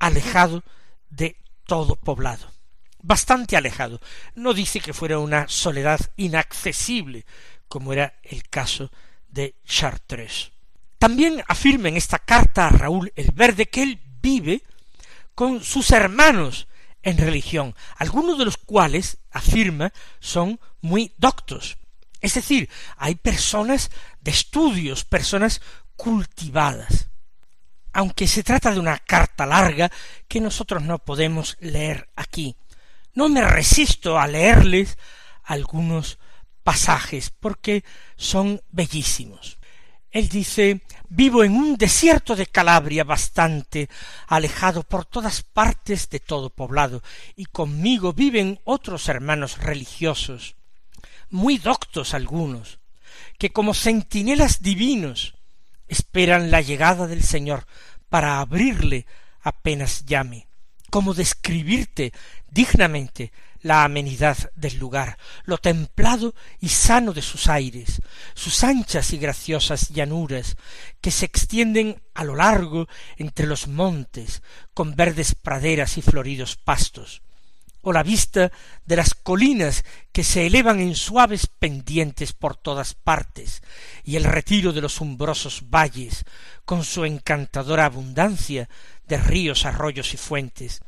alejado 0.00 0.64
de 1.08 1.36
todo 1.64 1.96
poblado, 1.96 2.50
bastante 3.00 3.56
alejado. 3.56 4.00
No 4.34 4.52
dice 4.52 4.80
que 4.80 4.92
fuera 4.92 5.18
una 5.18 5.46
soledad 5.48 6.00
inaccesible, 6.16 7.24
como 7.68 7.92
era 7.92 8.14
el 8.22 8.48
caso 8.48 8.90
de 9.28 9.54
Chartres. 9.64 10.51
También 11.02 11.42
afirma 11.48 11.88
en 11.88 11.96
esta 11.96 12.20
carta 12.20 12.68
a 12.68 12.70
Raúl 12.70 13.12
el 13.16 13.32
Verde 13.32 13.66
que 13.66 13.82
él 13.82 14.00
vive 14.22 14.62
con 15.34 15.64
sus 15.64 15.90
hermanos 15.90 16.68
en 17.02 17.18
religión, 17.18 17.74
algunos 17.96 18.38
de 18.38 18.44
los 18.44 18.56
cuales, 18.56 19.18
afirma, 19.32 19.92
son 20.20 20.60
muy 20.80 21.12
doctos. 21.18 21.76
Es 22.20 22.34
decir, 22.34 22.70
hay 22.96 23.16
personas 23.16 23.90
de 24.20 24.30
estudios, 24.30 25.04
personas 25.04 25.60
cultivadas. 25.96 27.08
Aunque 27.92 28.28
se 28.28 28.44
trata 28.44 28.70
de 28.70 28.78
una 28.78 28.98
carta 28.98 29.44
larga 29.44 29.90
que 30.28 30.40
nosotros 30.40 30.84
no 30.84 31.00
podemos 31.00 31.56
leer 31.58 32.10
aquí, 32.14 32.54
no 33.12 33.28
me 33.28 33.42
resisto 33.42 34.20
a 34.20 34.28
leerles 34.28 34.98
algunos 35.42 36.20
pasajes 36.62 37.30
porque 37.30 37.82
son 38.14 38.62
bellísimos. 38.70 39.58
Él 40.12 40.28
dice 40.28 40.82
Vivo 41.08 41.42
en 41.42 41.56
un 41.56 41.76
desierto 41.76 42.36
de 42.36 42.46
Calabria 42.46 43.04
bastante 43.04 43.88
alejado 44.28 44.82
por 44.82 45.04
todas 45.04 45.42
partes 45.42 46.08
de 46.08 46.20
todo 46.20 46.48
poblado, 46.50 47.02
y 47.36 47.46
conmigo 47.46 48.12
viven 48.12 48.60
otros 48.64 49.08
hermanos 49.08 49.58
religiosos, 49.58 50.54
muy 51.28 51.58
doctos 51.58 52.14
algunos, 52.14 52.78
que 53.38 53.50
como 53.50 53.74
centinelas 53.74 54.62
divinos 54.62 55.34
esperan 55.88 56.50
la 56.50 56.60
llegada 56.60 57.06
del 57.06 57.22
Señor 57.22 57.66
para 58.08 58.40
abrirle 58.40 59.06
apenas 59.42 60.06
llame. 60.06 60.46
como 60.90 61.14
describirte 61.14 62.12
dignamente 62.50 63.32
la 63.62 63.84
amenidad 63.84 64.36
del 64.54 64.78
lugar, 64.78 65.18
lo 65.44 65.58
templado 65.58 66.34
y 66.60 66.68
sano 66.68 67.12
de 67.12 67.22
sus 67.22 67.48
aires, 67.48 68.02
sus 68.34 68.64
anchas 68.64 69.12
y 69.12 69.18
graciosas 69.18 69.88
llanuras, 69.90 70.56
que 71.00 71.10
se 71.10 71.24
extienden 71.24 72.02
a 72.14 72.24
lo 72.24 72.36
largo 72.36 72.88
entre 73.16 73.46
los 73.46 73.68
montes, 73.68 74.42
con 74.74 74.96
verdes 74.96 75.34
praderas 75.34 75.96
y 75.96 76.02
floridos 76.02 76.56
pastos, 76.56 77.22
o 77.82 77.92
la 77.92 78.02
vista 78.02 78.52
de 78.84 78.96
las 78.96 79.14
colinas 79.14 79.84
que 80.12 80.24
se 80.24 80.46
elevan 80.46 80.80
en 80.80 80.94
suaves 80.94 81.46
pendientes 81.46 82.32
por 82.32 82.56
todas 82.56 82.94
partes, 82.94 83.62
y 84.04 84.16
el 84.16 84.24
retiro 84.24 84.72
de 84.72 84.80
los 84.80 85.00
umbrosos 85.00 85.70
valles, 85.70 86.24
con 86.64 86.84
su 86.84 87.04
encantadora 87.04 87.86
abundancia 87.86 88.68
de 89.06 89.18
ríos, 89.18 89.66
arroyos 89.66 90.14
y 90.14 90.16
fuentes, 90.16 90.80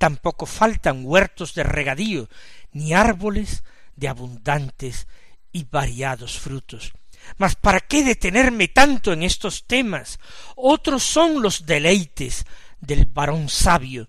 tampoco 0.00 0.46
faltan 0.46 1.02
huertos 1.04 1.52
de 1.52 1.62
regadío, 1.62 2.30
ni 2.72 2.94
árboles 2.94 3.64
de 3.96 4.08
abundantes 4.08 5.06
y 5.52 5.64
variados 5.64 6.38
frutos. 6.38 6.92
Mas 7.36 7.54
¿para 7.54 7.80
qué 7.80 8.02
detenerme 8.02 8.68
tanto 8.68 9.12
en 9.12 9.22
estos 9.22 9.66
temas? 9.66 10.18
Otros 10.56 11.02
son 11.02 11.42
los 11.42 11.66
deleites 11.66 12.46
del 12.80 13.04
varón 13.04 13.50
sabio, 13.50 14.08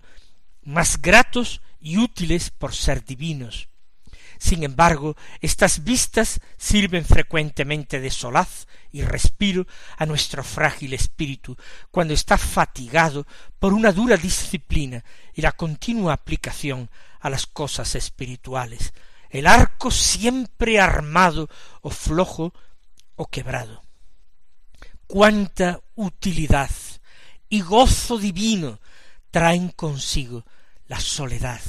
más 0.62 1.02
gratos 1.02 1.60
y 1.78 1.98
útiles 1.98 2.48
por 2.48 2.74
ser 2.74 3.04
divinos. 3.04 3.68
Sin 4.42 4.64
embargo, 4.64 5.16
estas 5.40 5.84
vistas 5.84 6.40
sirven 6.58 7.04
frecuentemente 7.04 8.00
de 8.00 8.10
solaz 8.10 8.66
y 8.90 9.02
respiro 9.02 9.68
a 9.96 10.04
nuestro 10.04 10.42
frágil 10.42 10.94
espíritu 10.94 11.56
cuando 11.92 12.12
está 12.12 12.36
fatigado 12.36 13.24
por 13.60 13.72
una 13.72 13.92
dura 13.92 14.16
disciplina 14.16 15.04
y 15.32 15.42
la 15.42 15.52
continua 15.52 16.14
aplicación 16.14 16.90
a 17.20 17.30
las 17.30 17.46
cosas 17.46 17.94
espirituales, 17.94 18.92
el 19.30 19.46
arco 19.46 19.92
siempre 19.92 20.80
armado 20.80 21.48
o 21.80 21.90
flojo 21.90 22.52
o 23.14 23.28
quebrado. 23.28 23.84
Cuánta 25.06 25.78
utilidad 25.94 26.70
y 27.48 27.60
gozo 27.60 28.18
divino 28.18 28.80
traen 29.30 29.68
consigo 29.68 30.44
la 30.88 30.98
soledad 30.98 31.62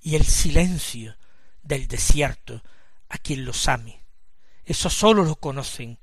y 0.00 0.16
el 0.16 0.24
silencio 0.24 1.16
del 1.62 1.88
desierto 1.88 2.62
a 3.08 3.18
quien 3.18 3.44
los 3.44 3.68
ame. 3.68 4.02
Eso 4.64 4.90
sólo 4.90 5.24
lo 5.24 5.36
conocen 5.36 5.98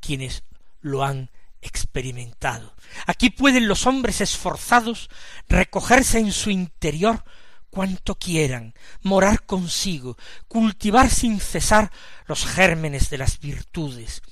quienes 0.00 0.44
lo 0.80 1.04
han 1.04 1.30
experimentado. 1.60 2.74
Aquí 3.06 3.30
pueden 3.30 3.68
los 3.68 3.86
hombres 3.86 4.20
esforzados 4.20 5.08
recogerse 5.48 6.18
en 6.18 6.32
su 6.32 6.50
interior 6.50 7.24
cuanto 7.70 8.14
quieran, 8.14 8.74
morar 9.02 9.44
consigo, 9.46 10.16
cultivar 10.46 11.10
sin 11.10 11.40
cesar 11.40 11.90
los 12.26 12.46
gérmenes 12.46 13.10
de 13.10 13.18
las 13.18 13.40
virtudes 13.40 14.22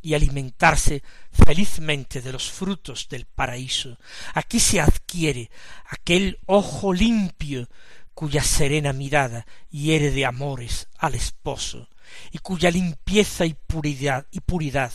y 0.00 0.14
alimentarse 0.14 1.02
felizmente 1.32 2.22
de 2.22 2.32
los 2.32 2.50
frutos 2.50 3.08
del 3.08 3.26
paraíso. 3.26 3.98
Aquí 4.34 4.60
se 4.60 4.80
adquiere 4.80 5.50
aquel 5.88 6.38
ojo 6.46 6.92
limpio 6.92 7.68
cuya 8.16 8.42
serena 8.42 8.94
mirada 8.94 9.44
hiere 9.68 10.10
de 10.10 10.24
amores 10.24 10.88
al 10.96 11.14
esposo, 11.14 11.90
y 12.32 12.38
cuya 12.38 12.70
limpieza 12.70 13.44
y 13.44 13.52
puridad, 13.52 14.26
y 14.30 14.40
puridad 14.40 14.90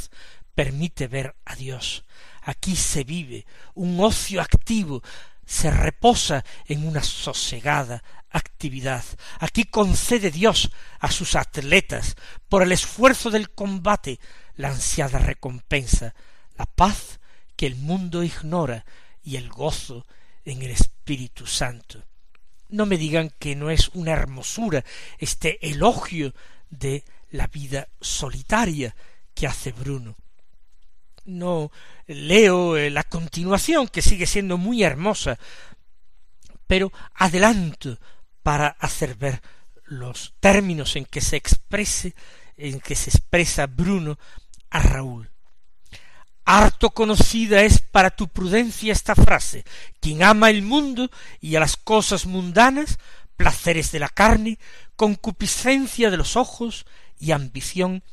permite 0.55 1.07
ver 1.07 1.35
a 1.45 1.55
Dios. 1.55 2.03
Aquí 2.41 2.75
se 2.75 3.03
vive 3.03 3.45
un 3.75 3.99
ocio 3.99 4.41
activo, 4.41 5.03
se 5.45 5.69
reposa 5.69 6.43
en 6.65 6.87
una 6.87 7.03
sosegada 7.03 8.03
actividad. 8.31 9.03
Aquí 9.39 9.65
concede 9.65 10.31
Dios 10.31 10.71
a 10.99 11.11
sus 11.11 11.35
atletas, 11.35 12.15
por 12.49 12.63
el 12.63 12.71
esfuerzo 12.71 13.29
del 13.29 13.51
combate, 13.51 14.19
la 14.55 14.69
ansiada 14.69 15.19
recompensa, 15.19 16.15
la 16.57 16.65
paz 16.65 17.19
que 17.55 17.67
el 17.67 17.75
mundo 17.75 18.23
ignora 18.23 18.83
y 19.21 19.35
el 19.35 19.47
gozo 19.47 20.07
en 20.43 20.63
el 20.63 20.71
Espíritu 20.71 21.45
Santo 21.45 22.03
no 22.71 22.85
me 22.85 22.97
digan 22.97 23.31
que 23.37 23.55
no 23.55 23.69
es 23.69 23.89
una 23.93 24.11
hermosura 24.11 24.83
este 25.19 25.65
elogio 25.69 26.33
de 26.69 27.03
la 27.29 27.47
vida 27.47 27.87
solitaria 27.99 28.95
que 29.33 29.47
hace 29.47 29.71
Bruno. 29.71 30.15
No 31.25 31.71
leo 32.07 32.77
eh, 32.77 32.89
la 32.89 33.03
continuación, 33.03 33.87
que 33.87 34.01
sigue 34.01 34.25
siendo 34.25 34.57
muy 34.57 34.83
hermosa, 34.83 35.37
pero 36.65 36.91
adelanto 37.13 37.99
para 38.41 38.67
hacer 38.67 39.15
ver 39.15 39.41
los 39.85 40.33
términos 40.39 40.95
en 40.95 41.05
que 41.05 41.21
se 41.21 41.35
exprese, 41.35 42.15
en 42.57 42.79
que 42.79 42.95
se 42.95 43.09
expresa 43.09 43.67
Bruno 43.67 44.17
a 44.69 44.81
Raúl. 44.81 45.29
Harto 46.53 46.89
conocida 46.89 47.61
es 47.61 47.79
para 47.79 48.09
tu 48.09 48.27
prudencia 48.27 48.91
esta 48.91 49.15
frase 49.15 49.63
quien 50.01 50.21
ama 50.21 50.49
el 50.49 50.63
mundo 50.63 51.09
y 51.39 51.55
a 51.55 51.61
las 51.61 51.77
cosas 51.77 52.25
mundanas, 52.25 52.99
placeres 53.37 53.93
de 53.93 53.99
la 53.99 54.09
carne, 54.09 54.59
concupiscencia 54.97 56.11
de 56.11 56.17
los 56.17 56.35
ojos 56.35 56.85
y 57.17 57.31
ambición, 57.31 58.03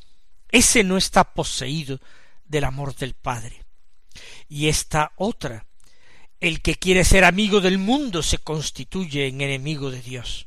ese 0.52 0.84
no 0.84 0.96
está 0.96 1.34
poseído 1.34 1.98
del 2.44 2.62
amor 2.62 2.94
del 2.94 3.14
Padre. 3.14 3.64
Y 4.48 4.68
esta 4.68 5.10
otra, 5.16 5.66
el 6.38 6.62
que 6.62 6.76
quiere 6.76 7.04
ser 7.04 7.24
amigo 7.24 7.60
del 7.60 7.78
mundo 7.78 8.22
se 8.22 8.38
constituye 8.38 9.26
en 9.26 9.40
enemigo 9.40 9.90
de 9.90 10.00
Dios. 10.00 10.46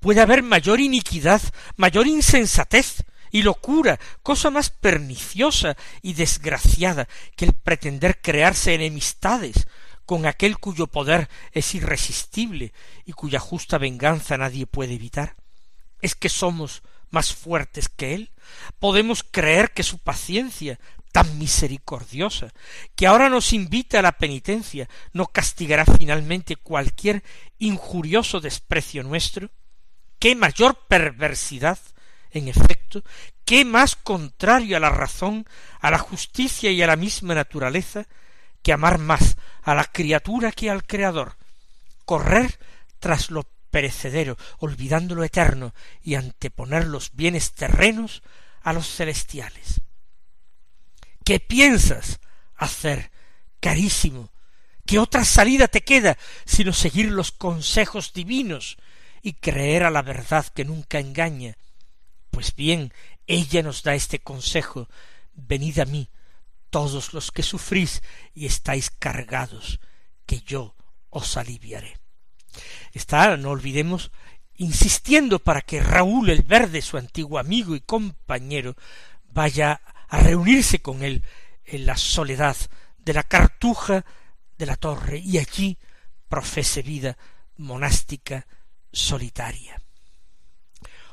Puede 0.00 0.20
haber 0.20 0.42
mayor 0.42 0.80
iniquidad, 0.80 1.42
mayor 1.76 2.08
insensatez 2.08 3.04
y 3.30 3.42
locura, 3.42 3.98
cosa 4.22 4.50
más 4.50 4.70
perniciosa 4.70 5.76
y 6.02 6.14
desgraciada 6.14 7.08
que 7.36 7.46
el 7.46 7.52
pretender 7.52 8.20
crearse 8.20 8.74
enemistades 8.74 9.66
con 10.06 10.24
aquel 10.24 10.58
cuyo 10.58 10.86
poder 10.86 11.28
es 11.52 11.74
irresistible 11.74 12.72
y 13.04 13.12
cuya 13.12 13.40
justa 13.40 13.76
venganza 13.76 14.38
nadie 14.38 14.66
puede 14.66 14.94
evitar? 14.94 15.36
¿Es 16.00 16.14
que 16.14 16.28
somos 16.28 16.82
más 17.10 17.34
fuertes 17.34 17.88
que 17.88 18.14
él? 18.14 18.30
¿Podemos 18.78 19.24
creer 19.24 19.72
que 19.72 19.82
su 19.82 19.98
paciencia, 19.98 20.78
tan 21.12 21.38
misericordiosa, 21.38 22.52
que 22.94 23.06
ahora 23.06 23.28
nos 23.28 23.52
invita 23.52 23.98
a 23.98 24.02
la 24.02 24.12
penitencia, 24.12 24.88
no 25.12 25.26
castigará 25.26 25.84
finalmente 25.84 26.56
cualquier 26.56 27.24
injurioso 27.58 28.40
desprecio 28.40 29.02
nuestro? 29.02 29.50
¿Qué 30.20 30.36
mayor 30.36 30.86
perversidad, 30.88 31.78
en 32.30 32.48
qué 33.44 33.64
más 33.64 33.96
contrario 33.96 34.76
a 34.76 34.80
la 34.80 34.90
razón, 34.90 35.46
a 35.80 35.90
la 35.90 35.98
justicia 35.98 36.70
y 36.70 36.82
a 36.82 36.86
la 36.86 36.96
misma 36.96 37.34
naturaleza, 37.34 38.06
que 38.62 38.72
amar 38.72 38.98
más 38.98 39.36
a 39.62 39.74
la 39.74 39.84
criatura 39.84 40.52
que 40.52 40.70
al 40.70 40.84
Creador, 40.84 41.36
correr 42.04 42.58
tras 42.98 43.30
lo 43.30 43.46
perecedero, 43.70 44.36
olvidando 44.58 45.14
lo 45.14 45.24
eterno, 45.24 45.74
y 46.02 46.14
anteponer 46.14 46.86
los 46.86 47.14
bienes 47.14 47.52
terrenos 47.52 48.22
a 48.62 48.72
los 48.72 48.88
celestiales. 48.88 49.80
¿Qué 51.24 51.40
piensas 51.40 52.20
hacer, 52.56 53.10
carísimo? 53.60 54.30
¿Qué 54.86 54.98
otra 54.98 55.24
salida 55.24 55.68
te 55.68 55.82
queda 55.82 56.16
sino 56.44 56.72
seguir 56.72 57.10
los 57.10 57.32
consejos 57.32 58.12
divinos 58.12 58.78
y 59.22 59.34
creer 59.34 59.82
a 59.82 59.90
la 59.90 60.02
verdad 60.02 60.46
que 60.46 60.64
nunca 60.64 61.00
engaña? 61.00 61.56
Pues 62.36 62.54
bien, 62.54 62.92
ella 63.26 63.62
nos 63.62 63.82
da 63.82 63.94
este 63.94 64.18
consejo 64.18 64.90
venid 65.32 65.78
a 65.78 65.86
mí, 65.86 66.10
todos 66.68 67.14
los 67.14 67.32
que 67.32 67.42
sufrís 67.42 68.02
y 68.34 68.44
estáis 68.44 68.90
cargados, 68.90 69.80
que 70.26 70.40
yo 70.40 70.76
os 71.08 71.38
aliviaré. 71.38 71.98
Está, 72.92 73.38
no 73.38 73.52
olvidemos, 73.52 74.10
insistiendo 74.56 75.38
para 75.38 75.62
que 75.62 75.80
Raúl 75.80 76.28
el 76.28 76.42
Verde, 76.42 76.82
su 76.82 76.98
antiguo 76.98 77.38
amigo 77.38 77.74
y 77.74 77.80
compañero, 77.80 78.76
vaya 79.24 79.80
a 80.06 80.18
reunirse 80.18 80.82
con 80.82 81.04
él 81.04 81.24
en 81.64 81.86
la 81.86 81.96
soledad 81.96 82.58
de 82.98 83.14
la 83.14 83.22
cartuja 83.22 84.04
de 84.58 84.66
la 84.66 84.76
torre 84.76 85.20
y 85.20 85.38
allí 85.38 85.78
profese 86.28 86.82
vida 86.82 87.16
monástica 87.56 88.46
solitaria. 88.92 89.80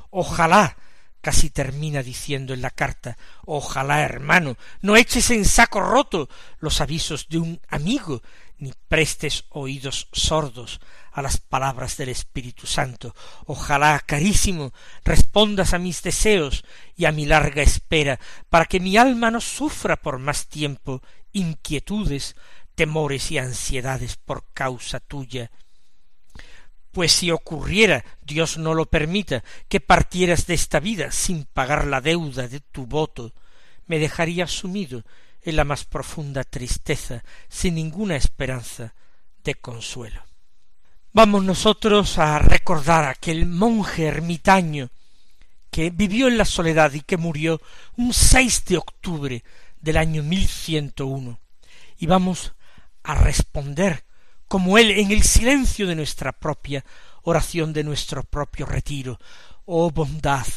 Ojalá, 0.09 0.75
casi 1.23 1.49
termina 1.49 2.03
diciendo 2.03 2.53
en 2.53 2.61
la 2.61 2.69
carta, 2.69 3.17
ojalá, 3.45 4.01
hermano, 4.01 4.57
no 4.81 4.97
eches 4.97 5.31
en 5.31 5.45
saco 5.45 5.79
roto 5.79 6.27
los 6.59 6.81
avisos 6.81 7.29
de 7.29 7.37
un 7.37 7.61
amigo, 7.69 8.21
ni 8.57 8.73
prestes 8.89 9.45
oídos 9.49 10.09
sordos 10.11 10.81
a 11.13 11.21
las 11.21 11.37
palabras 11.37 11.95
del 11.95 12.09
Espíritu 12.09 12.67
Santo. 12.67 13.15
Ojalá, 13.45 14.03
carísimo, 14.05 14.73
respondas 15.05 15.73
a 15.73 15.79
mis 15.79 16.03
deseos 16.03 16.65
y 16.97 17.05
a 17.05 17.13
mi 17.13 17.25
larga 17.25 17.61
espera, 17.61 18.19
para 18.49 18.65
que 18.65 18.81
mi 18.81 18.97
alma 18.97 19.31
no 19.31 19.39
sufra 19.39 19.95
por 19.95 20.19
más 20.19 20.47
tiempo 20.47 21.01
inquietudes, 21.31 22.35
temores 22.75 23.31
y 23.31 23.37
ansiedades 23.37 24.17
por 24.17 24.43
causa 24.53 24.99
tuya. 24.99 25.51
Pues 26.93 27.11
si 27.11 27.31
ocurriera, 27.31 28.05
Dios 28.21 28.59
no 28.59 28.75
lo 28.75 28.85
permita, 28.85 29.43
que 29.67 29.79
partieras 29.79 30.45
de 30.45 30.53
esta 30.53 30.79
vida 30.79 31.11
sin 31.11 31.43
pagar 31.43 31.87
la 31.87 32.01
deuda 32.01 32.47
de 32.47 32.59
tu 32.59 32.85
voto, 32.85 33.33
me 33.87 33.97
dejaría 33.97 34.45
sumido 34.47 35.03
en 35.41 35.55
la 35.55 35.63
más 35.63 35.85
profunda 35.85 36.43
tristeza, 36.43 37.23
sin 37.49 37.75
ninguna 37.75 38.15
esperanza 38.15 38.93
de 39.43 39.55
consuelo. 39.55 40.23
Vamos 41.11 41.43
nosotros 41.43 42.19
a 42.19 42.37
recordar 42.37 43.05
a 43.05 43.09
aquel 43.09 43.47
monje 43.47 44.05
ermitaño 44.05 44.89
que 45.71 45.89
vivió 45.89 46.27
en 46.27 46.37
la 46.37 46.45
soledad 46.45 46.93
y 46.93 47.01
que 47.01 47.17
murió 47.17 47.59
un 47.97 48.13
6 48.13 48.65
de 48.65 48.77
octubre 48.77 49.43
del 49.81 49.97
año 49.97 50.21
1101 50.21 51.39
y 51.97 52.05
vamos 52.05 52.53
a 53.01 53.15
responder 53.15 54.05
como 54.47 54.77
él 54.77 54.91
en 54.91 55.11
el 55.11 55.23
silencio 55.23 55.87
de 55.87 55.95
nuestra 55.95 56.31
propia 56.31 56.83
oración 57.23 57.73
de 57.73 57.83
nuestro 57.83 58.23
propio 58.23 58.65
retiro. 58.65 59.19
Oh 59.65 59.91
bondad, 59.91 60.47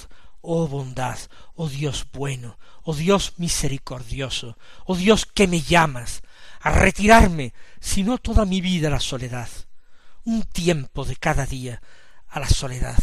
oh 0.40 0.68
bondad, 0.68 1.18
oh 1.55 1.68
Dios 1.68 2.07
bueno, 2.12 2.59
oh 2.83 2.94
Dios 2.94 3.35
misericordioso, 3.37 4.59
oh 4.85 4.96
Dios 4.96 5.27
que 5.27 5.46
me 5.46 5.61
llamas 5.61 6.22
a 6.61 6.70
retirarme, 6.70 7.53
si 7.81 8.03
no 8.03 8.18
toda 8.18 8.44
mi 8.44 8.61
vida 8.61 8.88
a 8.88 8.92
la 8.92 9.01
soledad 9.01 9.49
un 10.27 10.42
tiempo 10.42 11.05
de 11.05 11.16
cada 11.16 11.46
día 11.46 11.81
a 12.29 12.40
la 12.40 12.49
soledad, 12.49 12.99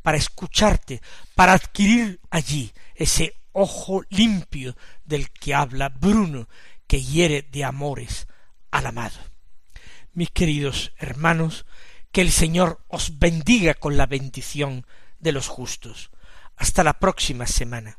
para 0.00 0.16
escucharte, 0.16 1.00
para 1.36 1.52
adquirir 1.52 2.18
allí 2.30 2.72
ese 2.94 3.34
ojo 3.52 4.02
limpio 4.08 4.74
del 5.04 5.30
que 5.30 5.54
habla 5.54 5.90
Bruno, 5.90 6.48
que 6.86 7.00
hiere 7.02 7.42
de 7.42 7.64
amores 7.64 8.26
al 8.70 8.86
amado. 8.86 9.31
Mis 10.14 10.30
queridos 10.30 10.92
hermanos, 10.98 11.64
que 12.10 12.20
el 12.20 12.30
Señor 12.30 12.80
os 12.88 13.18
bendiga 13.18 13.74
con 13.74 13.96
la 13.96 14.06
bendición 14.06 14.86
de 15.20 15.32
los 15.32 15.48
justos. 15.48 16.10
Hasta 16.56 16.84
la 16.84 16.98
próxima 16.98 17.46
semana. 17.46 17.98